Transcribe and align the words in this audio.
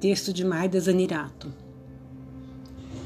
Texto 0.00 0.32
de 0.32 0.44
Maida 0.44 0.78
Zanirato. 0.78 1.52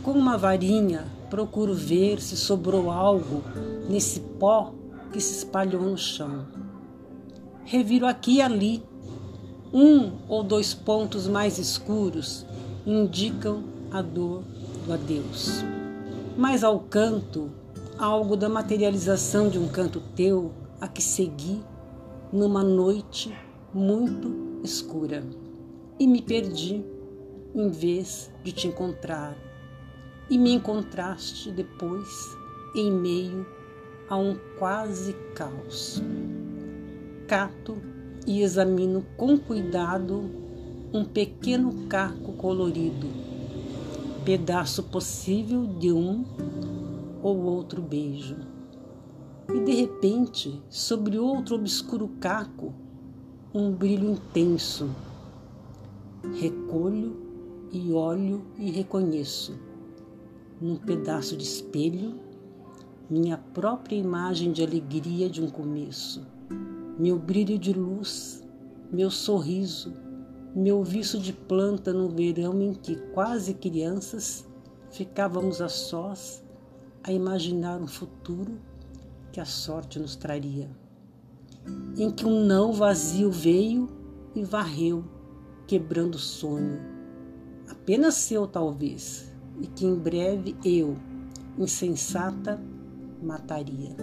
Com 0.02 0.10
uma 0.10 0.36
varinha, 0.36 1.06
procuro 1.30 1.72
ver 1.72 2.20
se 2.20 2.36
sobrou 2.36 2.90
algo 2.90 3.42
nesse 3.88 4.20
pó 4.20 4.74
que 5.10 5.18
se 5.18 5.38
espalhou 5.38 5.80
no 5.80 5.96
chão. 5.96 6.46
Reviro 7.64 8.04
aqui 8.04 8.36
e 8.36 8.42
ali. 8.42 8.82
Um 9.72 10.12
ou 10.28 10.42
dois 10.42 10.74
pontos 10.74 11.26
mais 11.26 11.56
escuros 11.56 12.44
indicam 12.86 13.64
a 13.90 14.02
dor 14.02 14.42
do 14.84 14.92
adeus. 14.92 15.64
Mas 16.36 16.62
ao 16.62 16.78
canto, 16.78 17.50
algo 17.96 18.36
da 18.36 18.50
materialização 18.50 19.48
de 19.48 19.58
um 19.58 19.66
canto 19.66 19.98
teu 20.14 20.52
a 20.78 20.86
que 20.86 21.02
segui 21.02 21.62
numa 22.30 22.62
noite 22.62 23.32
muito 23.72 24.60
escura 24.62 25.24
e 26.02 26.06
me 26.06 26.20
perdi 26.20 26.84
em 27.54 27.68
vez 27.68 28.28
de 28.42 28.50
te 28.50 28.66
encontrar. 28.66 29.36
E 30.28 30.36
me 30.36 30.52
encontraste 30.52 31.52
depois 31.52 32.08
em 32.74 32.90
meio 32.90 33.46
a 34.08 34.16
um 34.16 34.36
quase 34.58 35.12
caos. 35.32 36.02
Cato 37.28 37.76
e 38.26 38.42
examino 38.42 39.06
com 39.16 39.38
cuidado 39.38 40.28
um 40.92 41.04
pequeno 41.04 41.86
caco 41.86 42.32
colorido, 42.32 43.06
pedaço 44.24 44.82
possível 44.82 45.64
de 45.78 45.92
um 45.92 46.24
ou 47.22 47.44
outro 47.44 47.80
beijo. 47.80 48.38
E 49.54 49.60
de 49.60 49.72
repente, 49.72 50.60
sobre 50.68 51.16
outro 51.16 51.54
obscuro 51.54 52.08
caco, 52.18 52.74
um 53.54 53.70
brilho 53.70 54.10
intenso 54.10 54.90
Recolho 56.30 57.16
e 57.72 57.92
olho 57.92 58.44
e 58.56 58.70
reconheço, 58.70 59.58
num 60.60 60.76
pedaço 60.76 61.36
de 61.36 61.42
espelho, 61.42 62.14
minha 63.10 63.36
própria 63.36 63.96
imagem 63.96 64.52
de 64.52 64.62
alegria 64.62 65.28
de 65.28 65.42
um 65.42 65.50
começo, 65.50 66.24
meu 66.96 67.18
brilho 67.18 67.58
de 67.58 67.72
luz, 67.72 68.46
meu 68.92 69.10
sorriso, 69.10 69.92
meu 70.54 70.84
viço 70.84 71.18
de 71.18 71.32
planta 71.32 71.92
no 71.92 72.08
verão 72.08 72.62
em 72.62 72.72
que, 72.72 72.94
quase 73.12 73.54
crianças, 73.54 74.46
ficávamos 74.90 75.60
a 75.60 75.68
sós 75.68 76.44
a 77.02 77.12
imaginar 77.12 77.80
um 77.80 77.88
futuro 77.88 78.60
que 79.32 79.40
a 79.40 79.44
sorte 79.44 79.98
nos 79.98 80.14
traria, 80.14 80.70
em 81.96 82.10
que 82.12 82.24
um 82.24 82.44
não 82.44 82.72
vazio 82.72 83.28
veio 83.28 83.88
e 84.36 84.44
varreu 84.44 85.04
quebrando 85.66 86.16
o 86.16 86.18
sonho, 86.18 86.80
apenas 87.68 88.14
seu 88.14 88.46
talvez, 88.46 89.32
e 89.60 89.66
que 89.66 89.84
em 89.84 89.94
breve 89.94 90.56
eu, 90.64 90.96
insensata, 91.58 92.60
mataria. 93.22 93.96